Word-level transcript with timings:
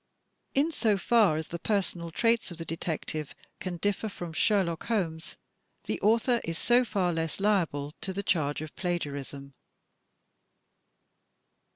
In 0.55 0.71
so 0.71 0.97
far 0.97 1.37
as 1.37 1.49
the 1.49 1.59
personal 1.59 2.09
traits 2.09 2.49
of 2.49 2.57
the 2.57 2.65
detective 2.65 3.35
can 3.59 3.77
differ 3.77 4.09
from 4.09 4.33
Sherlock 4.33 4.87
Holmes, 4.87 5.37
the 5.83 6.01
author 6.01 6.41
is 6.43 6.57
so 6.57 6.83
far 6.83 7.13
less 7.13 7.39
liable 7.39 7.93
to 8.01 8.11
the 8.11 8.23
charge 8.23 8.61
of 8.61 8.75
plagiarism. 8.75 9.53